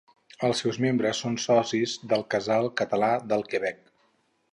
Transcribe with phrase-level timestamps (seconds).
[0.45, 3.85] Els seus membres són socis del Casal Català del Quebec.